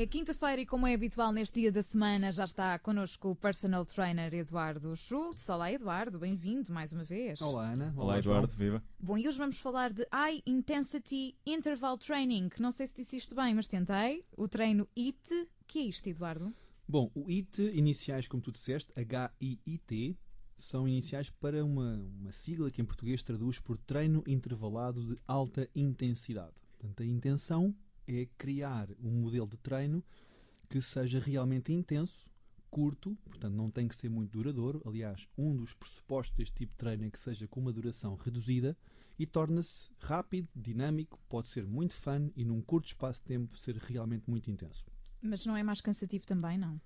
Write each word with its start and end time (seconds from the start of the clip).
É 0.00 0.06
quinta-feira 0.06 0.62
e, 0.62 0.64
como 0.64 0.86
é 0.86 0.94
habitual 0.94 1.30
neste 1.30 1.60
dia 1.60 1.70
da 1.70 1.82
semana, 1.82 2.32
já 2.32 2.46
está 2.46 2.78
connosco 2.78 3.32
o 3.32 3.36
personal 3.36 3.84
trainer 3.84 4.32
Eduardo 4.32 4.96
Schultz. 4.96 5.46
Olá, 5.50 5.70
Eduardo, 5.70 6.18
bem-vindo 6.18 6.72
mais 6.72 6.90
uma 6.90 7.04
vez. 7.04 7.38
Olá, 7.42 7.72
Ana. 7.72 7.92
Olá, 7.94 8.04
Olá 8.04 8.18
Eduardo, 8.18 8.48
viva. 8.54 8.82
Bom, 8.98 9.18
e 9.18 9.28
hoje 9.28 9.36
vamos 9.36 9.60
falar 9.60 9.92
de 9.92 10.06
High 10.10 10.42
Intensity 10.46 11.36
Interval 11.44 11.98
Training. 11.98 12.48
Não 12.58 12.70
sei 12.70 12.86
se 12.86 12.96
disse 12.96 13.18
isto 13.18 13.34
bem, 13.34 13.52
mas 13.52 13.68
tentei. 13.68 14.24
O 14.38 14.48
treino 14.48 14.88
IT. 14.96 15.34
O 15.34 15.66
que 15.66 15.80
é 15.80 15.82
isto, 15.82 16.08
Eduardo? 16.08 16.50
Bom, 16.88 17.10
o 17.14 17.28
IT, 17.28 17.60
iniciais, 17.74 18.26
como 18.26 18.42
tu 18.42 18.50
disseste, 18.50 18.90
H-I-I-T, 18.98 20.16
são 20.56 20.88
iniciais 20.88 21.28
para 21.28 21.62
uma, 21.62 21.96
uma 22.18 22.32
sigla 22.32 22.70
que 22.70 22.80
em 22.80 22.86
português 22.86 23.22
traduz 23.22 23.60
por 23.60 23.76
treino 23.76 24.24
intervalado 24.26 25.04
de 25.04 25.20
alta 25.28 25.68
intensidade. 25.74 26.54
Portanto, 26.78 27.02
a 27.02 27.06
intenção 27.06 27.76
é 28.06 28.26
criar 28.38 28.88
um 29.02 29.10
modelo 29.10 29.46
de 29.46 29.56
treino 29.56 30.02
que 30.68 30.80
seja 30.80 31.18
realmente 31.18 31.72
intenso, 31.72 32.30
curto, 32.70 33.16
portanto 33.24 33.54
não 33.54 33.70
tem 33.70 33.88
que 33.88 33.96
ser 33.96 34.08
muito 34.08 34.30
duradouro. 34.30 34.80
Aliás, 34.86 35.28
um 35.36 35.54
dos 35.56 35.74
pressupostos 35.74 36.36
deste 36.36 36.54
tipo 36.54 36.72
de 36.72 36.78
treino 36.78 37.04
é 37.04 37.10
que 37.10 37.18
seja 37.18 37.48
com 37.48 37.60
uma 37.60 37.72
duração 37.72 38.14
reduzida 38.14 38.76
e 39.18 39.26
torna-se 39.26 39.90
rápido, 39.98 40.48
dinâmico, 40.54 41.18
pode 41.28 41.48
ser 41.48 41.66
muito 41.66 41.94
fun 41.94 42.30
e 42.36 42.44
num 42.44 42.62
curto 42.62 42.86
espaço 42.86 43.20
de 43.20 43.26
tempo 43.26 43.56
ser 43.56 43.76
realmente 43.76 44.30
muito 44.30 44.50
intenso. 44.50 44.84
Mas 45.20 45.44
não 45.44 45.56
é 45.56 45.62
mais 45.62 45.80
cansativo 45.80 46.24
também, 46.24 46.56
não? 46.56 46.80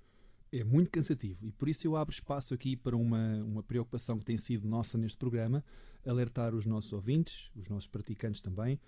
É 0.51 0.65
muito 0.65 0.91
cansativo 0.91 1.47
e 1.47 1.53
por 1.53 1.69
isso 1.69 1.87
eu 1.87 1.97
abro 1.97 2.15
espaço 2.15 2.55
aqui 2.55 2.77
para 2.77 2.97
uma, 2.97 3.43
uma 3.45 3.63
preocupação 3.63 4.19
que 4.19 4.25
tem 4.25 4.37
sido 4.37 4.67
nossa 4.67 4.97
neste 4.97 5.19
programa, 5.19 5.65
alertar 6.07 6.55
os 6.55 6.65
nossos 6.65 6.93
ouvintes, 6.93 7.51
os 7.55 7.69
nossos 7.69 7.87
praticantes 7.87 8.41
também, 8.41 8.81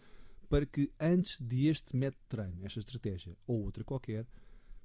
para 0.49 0.67
que 0.67 0.91
antes 0.99 1.39
de 1.41 1.67
este 1.67 1.97
método 1.97 2.23
de 2.23 2.29
treino, 2.29 2.65
esta 2.65 2.81
estratégia 2.81 3.37
ou 3.47 3.63
outra 3.63 3.85
qualquer, 3.85 4.27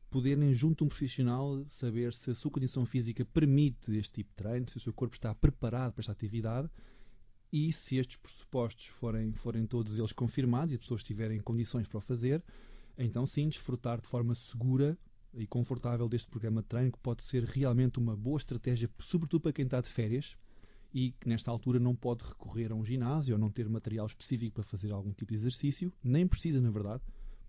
poderem, 0.10 0.54
junto 0.54 0.84
a 0.84 0.86
um 0.86 0.90
profissional, 0.90 1.66
saber 1.70 2.14
se 2.14 2.32
a 2.32 2.36
sua 2.36 2.52
condição 2.52 2.86
física 2.86 3.24
permite 3.24 3.96
este 3.96 4.16
tipo 4.16 4.30
de 4.32 4.36
treino, 4.36 4.70
se 4.70 4.78
o 4.78 4.80
seu 4.80 4.94
corpo 4.94 5.16
está 5.16 5.34
preparado 5.34 5.94
para 5.94 6.02
esta 6.02 6.12
atividade 6.12 6.70
e 7.52 7.72
se 7.72 7.98
estes 7.98 8.18
pressupostos 8.18 8.88
forem, 8.88 9.34
forem 9.34 9.66
todos 9.66 9.98
eles 9.98 10.12
confirmados 10.12 10.72
e 10.72 10.76
as 10.76 10.82
pessoas 10.82 11.04
tiverem 11.04 11.40
condições 11.40 11.88
para 11.88 11.98
o 11.98 12.02
fazer, 12.02 12.44
então 12.98 13.26
sim, 13.26 13.48
desfrutar 13.48 14.02
de 14.02 14.08
forma 14.08 14.36
segura 14.36 14.98
e 15.34 15.48
confortável 15.48 16.10
deste 16.10 16.30
programa 16.30 16.62
de 16.62 16.68
treino, 16.68 16.92
que 16.92 17.00
pode 17.00 17.24
ser 17.24 17.44
realmente 17.46 17.98
uma 17.98 18.16
boa 18.16 18.38
estratégia, 18.38 18.90
sobretudo 19.00 19.42
para 19.42 19.54
quem 19.54 19.66
está 19.66 19.80
de 19.80 19.88
férias 19.88 20.36
e 20.94 21.12
que 21.12 21.28
nesta 21.28 21.50
altura 21.50 21.80
não 21.80 21.96
pode 21.96 22.24
recorrer 22.24 22.72
a 22.72 22.76
um 22.76 22.84
ginásio 22.84 23.36
ou 23.36 23.40
não 23.40 23.50
ter 23.50 23.68
material 23.70 24.06
específico 24.06 24.56
para 24.56 24.64
fazer 24.64 24.92
algum 24.92 25.12
tipo 25.12 25.32
de 25.32 25.38
exercício, 25.38 25.92
nem 26.04 26.28
precisa, 26.28 26.60
na 26.60 26.70
verdade, 26.70 27.02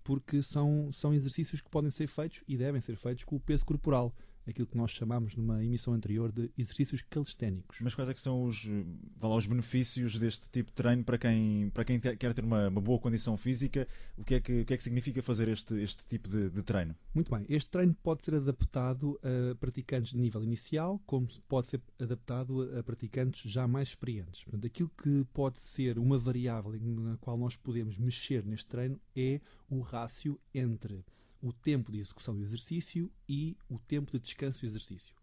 porque 0.05 0.43
são, 0.43 0.91
são 0.93 1.13
exercícios 1.13 1.61
que 1.61 1.71
podem 1.71 1.91
ser 1.91 2.07
feitos 2.07 2.43
e 2.47 2.57
devem 2.57 2.81
ser 2.81 2.97
feitos 2.97 3.25
com 3.25 3.37
o 3.37 3.41
peso 3.41 3.65
corporal 3.65 4.15
aquilo 4.47 4.67
que 4.67 4.77
nós 4.77 4.91
chamamos 4.91 5.35
numa 5.37 5.65
emissão 5.65 5.95
anterior 5.95 6.33
de 6.33 6.51
exercícios 6.57 7.03
calisténicos. 7.03 7.79
Mas 7.81 7.95
quais 7.95 8.09
é 8.09 8.15
que 8.15 8.21
são 8.21 8.45
os, 8.45 8.67
lá, 9.21 9.37
os 9.37 9.47
benefícios 9.47 10.19
deste 10.19 10.49
tipo 10.51 10.71
de 10.71 10.75
treino 10.75 11.05
para 11.05 11.19
quem, 11.19 11.71
para 11.71 11.85
quem 11.85 12.01
quer 12.01 12.35
ter 12.35 12.45
uma, 12.45 12.69
uma 12.69 12.81
boa 12.81 12.99
condição 12.99 13.37
física? 13.37 13.87
O 14.17 14.25
que 14.25 14.35
é 14.35 14.41
que, 14.41 14.61
o 14.63 14.65
que, 14.65 14.75
é 14.75 14.77
que 14.77 14.83
significa 14.83 15.23
fazer 15.23 15.49
este, 15.49 15.75
este 15.81 16.05
tipo 16.07 16.29
de, 16.29 16.51
de, 16.51 16.63
treino? 16.63 16.95
Muito 17.15 17.31
bem. 17.31 17.45
Este 17.49 17.71
treino 17.71 17.95
pode 18.03 18.25
ser 18.25 18.35
adaptado 18.35 19.19
a 19.23 19.55
praticantes 19.55 20.13
de 20.13 20.19
nível 20.19 20.43
inicial, 20.43 21.01
como 21.07 21.29
pode 21.49 21.69
ser 21.69 21.81
adaptado 22.01 22.79
a 22.79 22.83
praticantes 22.83 23.51
já 23.51 23.67
mais 23.67 23.89
experientes. 23.89 24.43
Portanto, 24.45 24.67
aquilo 24.67 24.91
que 25.03 25.25
pode 25.33 25.61
ser 25.61 25.99
uma 25.99 26.19
variável 26.19 26.73
na 26.73 27.17
qual 27.19 27.37
nós 27.37 27.57
podemos 27.57 27.99
mexer 27.99 28.45
neste 28.45 28.67
treino 28.67 29.01
é 29.15 29.41
o 29.69 29.81
rácio 29.81 30.39
entre 30.55 31.05
o 31.43 31.53
tempo 31.53 31.91
de 31.91 31.99
execução 31.99 32.37
do 32.37 32.43
exercício 32.43 33.11
e 33.29 33.57
o 33.69 33.79
tempo 33.79 34.13
de 34.13 34.21
descanso 34.21 34.61
do 34.61 34.67
exercício. 34.67 35.15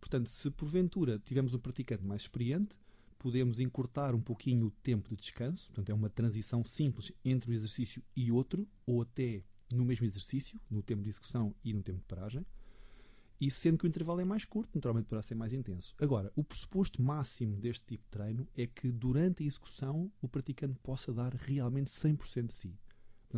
Portanto, 0.00 0.28
se 0.28 0.50
porventura 0.50 1.20
tivermos 1.24 1.54
um 1.54 1.58
praticante 1.60 2.04
mais 2.04 2.22
experiente, 2.22 2.76
podemos 3.16 3.60
encurtar 3.60 4.12
um 4.16 4.20
pouquinho 4.20 4.66
o 4.66 4.70
tempo 4.70 5.08
de 5.08 5.16
descanso, 5.16 5.68
portanto, 5.68 5.90
é 5.90 5.94
uma 5.94 6.10
transição 6.10 6.64
simples 6.64 7.12
entre 7.24 7.48
um 7.48 7.54
exercício 7.54 8.02
e 8.16 8.32
outro, 8.32 8.66
ou 8.84 9.00
até 9.00 9.44
no 9.70 9.84
mesmo 9.84 10.04
exercício, 10.04 10.60
no 10.68 10.82
tempo 10.82 11.02
de 11.02 11.08
execução 11.08 11.54
e 11.64 11.72
no 11.72 11.82
tempo 11.82 12.00
de 12.00 12.04
paragem, 12.04 12.44
e 13.40 13.48
sendo 13.50 13.78
que 13.78 13.86
o 13.86 13.88
intervalo 13.88 14.20
é 14.20 14.24
mais 14.24 14.44
curto, 14.44 14.70
naturalmente 14.74 15.06
poderá 15.06 15.22
ser 15.22 15.36
mais 15.36 15.52
intenso. 15.52 15.94
Agora, 15.98 16.32
o 16.34 16.42
pressuposto 16.42 17.00
máximo 17.00 17.56
deste 17.56 17.84
tipo 17.86 18.04
de 18.04 18.10
treino 18.10 18.48
é 18.56 18.66
que 18.66 18.90
durante 18.90 19.44
a 19.44 19.46
execução 19.46 20.10
o 20.20 20.28
praticante 20.28 20.78
possa 20.82 21.12
dar 21.12 21.34
realmente 21.34 21.90
100% 21.90 22.48
de 22.48 22.54
si 22.54 22.78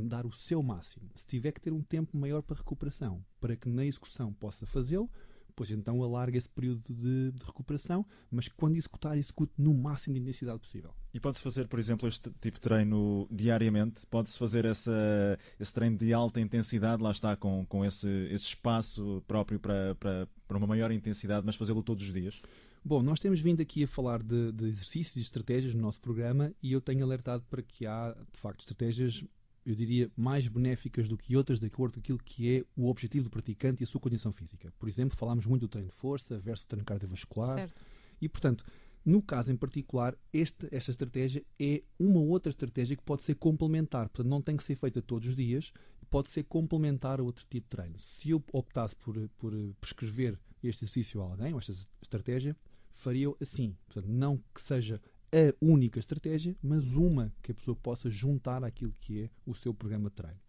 dar 0.03 0.27
o 0.27 0.33
seu 0.33 0.63
máximo. 0.63 1.11
Se 1.15 1.27
tiver 1.27 1.53
que 1.53 1.61
ter 1.61 1.73
um 1.73 1.83
tempo 1.83 2.17
maior 2.17 2.43
para 2.43 2.57
recuperação, 2.57 3.25
para 3.41 3.57
que 3.57 3.69
na 3.69 3.85
execução 3.85 4.33
possa 4.33 4.67
fazê-lo, 4.67 5.11
pois 5.55 5.71
então 5.71 6.03
alarga 6.03 6.37
esse 6.37 6.49
período 6.49 6.83
de, 6.93 7.33
de, 7.33 7.45
recuperação, 7.45 8.05
mas 8.31 8.49
quando 8.49 8.77
executar, 8.77 9.17
execute 9.17 9.53
no 9.57 9.73
máximo 9.73 10.15
de 10.15 10.21
intensidade 10.21 10.59
possível. 10.59 10.95
E 11.13 11.21
pode-se 11.21 11.43
fazer, 11.43 11.69
por 11.69 11.79
exemplo, 11.79 12.09
este 12.09 12.31
tipo 12.41 12.59
de 12.59 12.61
treino 12.61 13.29
diariamente? 13.31 14.05
Pode-se 14.07 14.39
fazer 14.39 14.65
essa, 14.65 15.39
esse 15.59 15.73
treino 15.73 15.97
de 15.97 16.13
alta 16.13 16.41
intensidade, 16.41 17.03
lá 17.03 17.11
está, 17.11 17.37
com, 17.37 17.65
com 17.67 17.85
esse, 17.85 18.09
esse 18.31 18.47
espaço 18.47 19.23
próprio 19.27 19.61
para, 19.61 19.95
para, 19.95 20.29
para 20.47 20.59
uma 20.59 20.67
maior 20.67 20.91
intensidade, 20.91 21.47
mas 21.47 21.57
fazê-lo 21.57 21.83
todos 21.83 22.05
os 22.05 22.13
dias? 22.13 22.41
Bom, 22.85 23.03
nós 23.03 23.19
temos 23.19 23.41
vindo 23.41 23.63
aqui 23.63 23.85
a 23.85 23.89
falar 23.89 24.23
de, 24.23 24.53
de 24.53 24.67
exercícios 24.67 25.17
e 25.17 25.21
estratégias 25.23 25.75
no 25.75 25.81
nosso 25.81 25.99
programa 26.01 26.53
e 26.63 26.73
eu 26.73 26.83
tenho 26.83 27.03
alertado 27.03 27.43
para 27.49 27.63
que 27.63 27.87
há, 27.87 28.15
de 28.31 28.39
facto, 28.39 28.61
estratégias 28.61 29.25
eu 29.65 29.75
diria, 29.75 30.11
mais 30.17 30.47
benéficas 30.47 31.09
do 31.09 31.17
que 31.17 31.37
outras, 31.37 31.59
de 31.59 31.67
acordo 31.67 31.95
com 31.95 32.01
aquilo 32.01 32.19
que 32.19 32.57
é 32.57 32.65
o 32.77 32.89
objetivo 32.89 33.25
do 33.25 33.31
praticante 33.31 33.83
e 33.83 33.85
a 33.85 33.87
sua 33.87 34.01
condição 34.01 34.33
física. 34.33 34.73
Por 34.79 34.89
exemplo, 34.89 35.17
falámos 35.17 35.47
muito 35.47 35.63
do 35.63 35.69
treino 35.69 35.89
de 35.89 35.97
força 35.97 36.39
versus 36.39 36.65
o 36.65 36.69
treino 36.69 36.85
cardiovascular. 36.85 37.57
Certo. 37.57 37.83
E, 38.21 38.29
portanto, 38.29 38.65
no 39.05 39.23
caso 39.23 39.53
em 39.53 39.57
particular, 39.57 40.17
este, 40.33 40.69
esta 40.71 40.91
estratégia 40.91 41.45
é 41.59 41.83
uma 41.99 42.21
outra 42.21 42.51
estratégia 42.51 42.97
que 42.97 43.03
pode 43.03 43.23
ser 43.23 43.35
complementar. 43.35 44.09
Portanto, 44.09 44.31
não 44.31 44.43
tem 44.43 44.57
que 44.57 44.65
ser 44.65 44.77
feita 44.77 45.03
todos 45.03 45.29
os 45.29 45.37
dias, 45.37 45.73
pode 46.11 46.31
ser 46.31 46.45
complementar 46.45 47.21
a 47.21 47.23
outro 47.23 47.45
tipo 47.51 47.67
de 47.67 47.77
treino. 47.77 47.99
Se 47.99 48.31
eu 48.31 48.43
optasse 48.53 48.95
por, 48.97 49.29
por 49.37 49.53
prescrever 49.81 50.39
este 50.63 50.85
exercício 50.85 51.21
a 51.21 51.25
alguém, 51.25 51.53
ou 51.53 51.59
esta 51.59 51.73
estratégia, 52.01 52.57
faria 52.95 53.29
assim. 53.41 53.77
Portanto, 53.87 54.09
não 54.09 54.39
que 54.55 54.61
seja 54.61 55.01
a 55.33 55.55
única 55.61 55.99
estratégia, 55.99 56.57
mas 56.63 56.95
uma 56.95 57.33
que 57.43 57.53
a 57.53 57.55
pessoa 57.55 57.77
possa 57.77 58.09
juntar 58.11 58.63
àquilo 58.65 58.93
que 59.01 59.23
é 59.23 59.31
o 59.45 59.55
seu 59.55 59.75
programa 59.75 60.09
de 60.09 60.17
treino. 60.17 60.41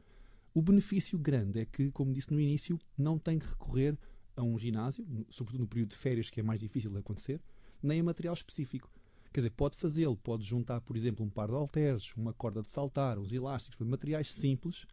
O 0.53 0.61
benefício 0.61 1.17
grande 1.17 1.59
é 1.59 1.65
que, 1.65 1.91
como 1.91 2.13
disse 2.13 2.31
no 2.31 2.39
início, 2.39 2.79
não 2.97 3.19
tem 3.19 3.37
que 3.39 3.47
recorrer 3.47 3.97
a 4.35 4.43
um 4.43 4.57
ginásio, 4.57 5.05
sobretudo 5.29 5.61
no 5.61 5.67
período 5.67 5.89
de 5.89 5.97
férias, 5.97 6.29
que 6.29 6.39
é 6.39 6.43
mais 6.43 6.59
difícil 6.59 6.91
de 6.91 6.97
acontecer, 6.97 7.41
nem 7.81 7.99
a 7.99 8.03
material 8.03 8.33
específico. 8.33 8.89
Quer 9.33 9.41
dizer, 9.41 9.49
pode 9.51 9.75
fazê-lo, 9.75 10.15
pode 10.15 10.43
juntar, 10.43 10.79
por 10.81 10.95
exemplo, 10.95 11.25
um 11.25 11.29
par 11.29 11.47
de 11.47 11.55
halteres, 11.55 12.13
uma 12.15 12.33
corda 12.33 12.61
de 12.61 12.69
saltar, 12.69 13.19
uns 13.19 13.33
elásticos, 13.33 13.85
materiais 13.85 14.31
simples 14.31 14.85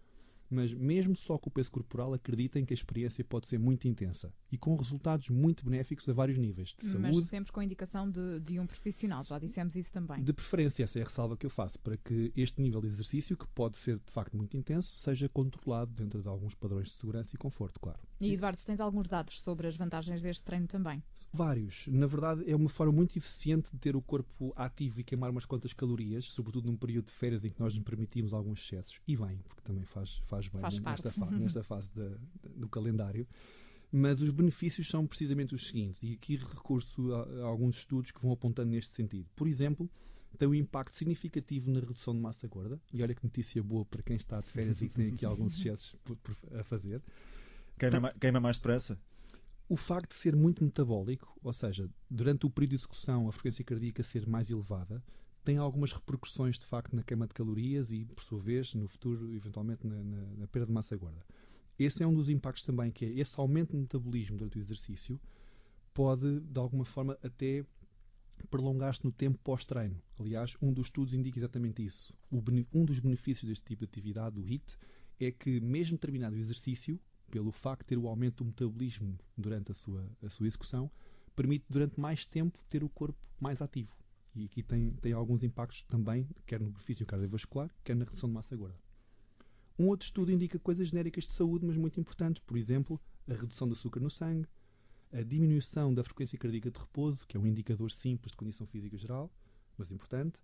mas 0.53 0.73
mesmo 0.73 1.17
só 1.17 1.39
com 1.39 1.49
o 1.49 1.53
peso 1.53 1.71
corporal, 1.71 2.15
acreditem 2.15 2.65
que 2.65 2.73
a 2.73 2.77
experiência 2.77 3.25
pode 3.25 3.49
ser 3.49 3.59
muito 3.59 3.89
intensa 3.89 4.33
e 4.51 4.59
com 4.59 4.77
resultados 4.77 5.29
muito 5.31 5.65
benéficos 5.65 6.09
a 6.09 6.13
vários 6.13 6.39
níveis 6.39 6.75
de 6.79 6.87
saúde. 6.87 7.15
Mas 7.15 7.25
sempre 7.25 7.53
com 7.53 7.61
a 7.61 7.65
indicação 7.65 8.11
de, 8.11 8.41
de, 8.41 8.61
um 8.61 8.67
profissional, 8.67 9.25
já 9.25 9.39
dissemos 9.39 9.75
isso 9.77 9.91
também. 9.93 10.23
De 10.23 10.33
preferência, 10.33 10.85
essa 10.85 10.99
é 10.99 11.03
a 11.03 11.07
ressalva 11.07 11.37
que 11.37 11.47
eu 11.47 11.51
faço, 11.51 11.79
para 11.79 11.97
que 11.97 12.33
este 12.37 12.61
nível 12.61 12.81
de 12.81 12.89
exercício, 12.89 13.37
que 13.37 13.47
pode 13.49 13.79
ser 13.79 13.99
de 13.99 14.13
facto 14.13 14.37
muito 14.37 14.57
intenso, 14.57 14.97
seja 14.97 15.29
controlado 15.29 15.93
dentro 15.93 16.23
de 16.23 16.29
alguns 16.29 16.55
padrões 16.55 16.89
de 16.89 16.95
segurança 16.95 17.35
e 17.35 17.39
conforto, 17.39 17.81
claro. 17.81 17.99
E 18.21 18.35
Eduardo, 18.35 18.63
tens 18.65 18.81
alguns 18.81 19.09
dados 19.09 19.41
sobre 19.41 19.67
as 19.67 19.77
vantagens 19.77 20.23
deste 20.23 20.43
treino 20.43 20.67
também? 20.67 21.03
Vários. 21.33 21.87
Na 21.89 22.07
verdade, 22.07 22.49
é 22.49 22.55
uma 22.55 22.69
forma 22.69 22.93
muito 22.93 23.17
eficiente 23.19 23.73
de 23.73 23.79
ter 23.79 23.97
o 23.97 24.03
corpo 24.03 24.53
ativo 24.55 25.01
e 25.01 25.05
queimar 25.05 25.31
umas 25.31 25.45
quantas 25.45 25.73
calorias, 25.73 26.27
sobretudo 26.27 26.67
num 26.71 26.77
período 26.77 27.07
de 27.07 27.13
férias 27.13 27.45
em 27.45 27.51
que 27.51 27.59
nós 27.59 27.75
nos 27.75 27.83
permitimos 27.83 28.33
alguns 28.33 28.61
excessos. 28.61 29.01
E 29.09 29.17
bem, 29.17 29.39
porque 29.49 29.63
também 29.63 29.85
faz, 29.85 30.23
faz 30.27 30.42
faz 30.47 30.75
bem 30.75 30.83
faz 30.83 31.03
nesta, 31.03 31.11
fa 31.11 31.31
nesta 31.31 31.63
fase 31.65 31.91
de, 31.93 32.09
de, 32.09 32.61
do 32.61 32.69
calendário. 32.69 33.27
Mas 33.91 34.21
os 34.23 34.31
benefícios 34.31 34.89
são 34.89 35.07
precisamente 35.07 35.55
os 35.55 35.69
seguintes, 35.69 36.03
e 36.03 36.15
aqui 36.15 36.37
recurso 36.37 37.13
a, 37.15 37.43
a 37.43 37.45
alguns 37.45 37.77
estudos 37.77 38.11
que 38.11 38.23
vão 38.23 38.33
apontando 38.33 38.71
neste 38.71 38.93
sentido. 38.93 39.29
Por 39.37 39.47
exemplo, 39.47 39.91
tem 40.39 40.49
um 40.49 40.55
impacto 40.55 40.95
significativo 40.95 41.71
na 41.71 41.81
redução 41.81 42.15
de 42.15 42.21
massa 42.21 42.49
gorda, 42.49 42.81
e 42.93 43.03
olha 43.03 43.15
que 43.15 43.23
notícia 43.23 43.63
boa 43.63 43.85
para 43.85 44.03
quem 44.03 44.17
está 44.17 44.41
de 44.41 44.49
férias 44.49 44.81
e 44.81 44.89
que 44.89 44.95
tem 44.95 45.13
aqui 45.13 45.27
alguns 45.27 45.57
excessos 45.59 45.95
por, 46.05 46.17
por, 46.17 46.37
a 46.59 46.65
fazer. 46.65 47.03
Queima, 47.79 48.01
tá. 48.01 48.19
queima 48.19 48.41
mais 48.41 48.57
depressa? 48.57 48.99
O 49.69 49.77
facto 49.77 50.11
de 50.11 50.17
ser 50.17 50.35
muito 50.35 50.65
metabólico, 50.65 51.39
ou 51.43 51.53
seja, 51.53 51.89
durante 52.11 52.47
o 52.47 52.51
período 52.51 52.71
de 52.71 52.77
execução 52.77 53.29
a 53.29 53.33
frequência 53.33 53.65
cardíaca 53.65 54.03
ser 54.03 54.27
mais 54.27 54.51
elevada, 54.51 55.03
tem 55.45 55.57
algumas 55.57 55.93
repercussões 55.93 56.59
de 56.59 56.67
facto 56.67 56.95
na 56.95 57.03
queima 57.03 57.27
de 57.27 57.35
calorias 57.35 57.91
e, 57.91 58.05
por 58.05 58.23
sua 58.23 58.41
vez, 58.41 58.75
no 58.75 58.87
futuro, 58.89 59.33
eventualmente, 59.33 59.87
na, 59.87 60.03
na, 60.03 60.27
na 60.39 60.47
perda 60.47 60.67
de 60.67 60.73
massa 60.73 60.97
gorda. 60.97 61.25
Esse 61.79 62.03
é 62.03 62.07
um 62.07 62.15
dos 62.15 62.29
impactos 62.29 62.65
também, 62.65 62.91
que 62.91 63.05
é 63.05 63.09
esse 63.09 63.39
aumento 63.41 63.73
de 63.73 63.79
metabolismo 63.79 64.37
durante 64.37 64.59
o 64.59 64.61
exercício 64.61 65.21
pode, 65.93 66.41
de 66.41 66.59
alguma 66.59 66.85
forma, 66.85 67.19
até 67.23 67.65
prolongar-se 68.51 69.05
no 69.05 69.13
tempo 69.13 69.39
pós-treino. 69.43 70.01
Aliás, 70.19 70.57
um 70.61 70.73
dos 70.73 70.87
estudos 70.87 71.15
indica 71.15 71.39
exatamente 71.39 71.85
isso. 71.85 72.15
Um 72.73 72.85
dos 72.85 72.99
benefícios 72.99 73.49
deste 73.49 73.65
tipo 73.65 73.81
de 73.81 73.91
atividade, 73.91 74.35
do 74.35 74.43
HIT, 74.43 74.79
é 75.21 75.31
que 75.31 75.61
mesmo 75.61 75.99
terminado 75.99 76.35
o 76.35 76.39
exercício, 76.39 76.99
pelo 77.31 77.53
facto 77.53 77.83
de 77.83 77.89
ter 77.89 77.99
o 77.99 78.09
aumento 78.09 78.43
do 78.43 78.47
metabolismo 78.47 79.19
durante 79.37 79.71
a 79.71 79.75
sua, 79.75 80.09
a 80.23 80.29
sua 80.29 80.47
execução, 80.47 80.91
permite 81.35 81.65
durante 81.69 81.99
mais 81.99 82.27
tempo 82.27 82.59
ter 82.69 82.83
o 82.85 82.89
corpo 82.89 83.19
mais 83.41 83.63
ativo. 83.63 84.02
E 84.35 84.45
aqui 84.45 84.63
tem, 84.63 84.93
tem 84.95 85.13
alguns 85.13 85.45
impactos 85.45 85.83
também, 85.83 86.29
quer 86.47 86.61
no 86.61 86.71
benefício 86.71 87.05
cardiovascular, 87.05 87.71
quer 87.85 87.95
na 87.95 88.05
redução 88.05 88.29
de 88.29 88.35
massa 88.35 88.57
gorda. 88.57 88.79
Um 89.79 89.89
outro 89.89 90.07
estudo 90.07 90.33
indica 90.33 90.59
coisas 90.59 90.89
genéricas 90.89 91.25
de 91.25 91.33
saúde, 91.33 91.67
mas 91.67 91.77
muito 91.77 92.01
importantes, 92.01 92.41
por 92.41 92.57
exemplo, 92.57 93.01
a 93.29 93.35
redução 93.35 93.69
do 93.69 93.73
açúcar 93.73 94.01
no 94.01 94.11
sangue, 94.11 94.49
a 95.13 95.23
diminuição 95.23 95.93
da 95.93 96.03
frequência 96.03 96.39
cardíaca 96.39 96.71
de 96.71 96.79
repouso, 96.79 97.27
que 97.27 97.37
é 97.37 97.41
um 97.41 97.47
indicador 97.47 97.91
simples 97.91 98.33
de 98.33 98.37
condição 98.37 98.67
física 98.67 98.97
geral, 98.97 99.31
mas 99.77 99.91
importante, 99.91 100.39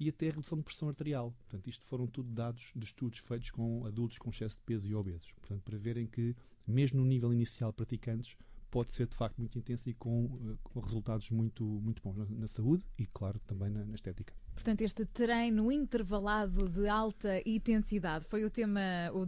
e 0.00 0.08
até 0.08 0.28
a 0.28 0.30
redução 0.30 0.58
de 0.58 0.64
pressão 0.64 0.88
arterial. 0.88 1.32
Portanto, 1.32 1.68
isto 1.68 1.84
foram 1.84 2.06
tudo 2.06 2.30
dados 2.30 2.72
de 2.74 2.84
estudos 2.84 3.18
feitos 3.18 3.50
com 3.50 3.84
adultos 3.84 4.18
com 4.18 4.30
excesso 4.30 4.56
de 4.56 4.62
peso 4.62 4.86
e 4.86 4.94
obesos. 4.94 5.32
Portanto, 5.32 5.62
para 5.62 5.76
verem 5.76 6.06
que, 6.06 6.34
mesmo 6.66 7.00
no 7.00 7.06
nível 7.06 7.32
inicial 7.32 7.72
praticantes, 7.72 8.36
pode 8.70 8.94
ser 8.94 9.06
de 9.06 9.16
facto 9.16 9.38
muito 9.38 9.58
intenso 9.58 9.88
e 9.88 9.94
com, 9.94 10.24
uh, 10.24 10.58
com 10.62 10.80
resultados 10.80 11.30
muito, 11.30 11.64
muito 11.64 12.02
bons 12.02 12.16
na, 12.16 12.26
na, 12.28 12.46
saúde 12.46 12.84
e, 12.98 13.06
claro, 13.06 13.38
também 13.46 13.70
na, 13.70 13.84
na, 13.84 13.94
estética. 13.94 14.34
Portanto, 14.54 14.82
este 14.82 15.04
treino 15.06 15.70
intervalado 15.70 16.68
de 16.68 16.88
alta 16.88 17.40
intensidade 17.46 18.26
foi 18.26 18.44
o 18.44 18.50
tema 18.50 18.80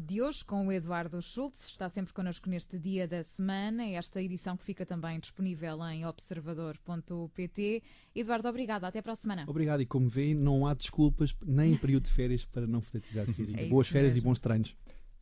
de 0.04 0.20
hoje 0.20 0.44
com 0.44 0.66
o 0.66 0.72
Eduardo 0.72 1.22
Schultz. 1.22 1.69
Está 1.69 1.88
sempre 1.88 2.12
connosco 2.12 2.50
neste 2.50 2.78
dia 2.78 3.06
da 3.06 3.22
semana. 3.22 3.84
Esta 3.84 4.20
edição 4.20 4.56
que 4.56 4.64
fica 4.64 4.84
também 4.84 5.20
disponível 5.20 5.78
em 5.88 6.04
observador.pt. 6.04 7.82
Eduardo, 8.14 8.48
obrigado. 8.48 8.84
Até 8.84 9.00
para 9.00 9.12
a 9.12 9.16
semana. 9.16 9.44
Obrigado. 9.46 9.82
E 9.82 9.87
como 9.87 10.08
vê, 10.08 10.34
não 10.34 10.66
há 10.66 10.75
desculpas 10.75 11.34
nem 11.46 11.75
em 11.75 11.76
período 11.76 12.04
de 12.04 12.10
férias 12.10 12.44
para 12.44 12.66
não 12.66 12.81
fazer 12.81 12.98
atividade 12.98 13.32
física. 13.34 13.60
É 13.60 13.69
Boas 13.69 13.88
férias 13.88 14.14
mesmo. 14.14 14.26
e 14.26 14.28
bons 14.28 14.38
treinos. 14.40 14.76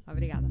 Obrigada. 0.06 0.50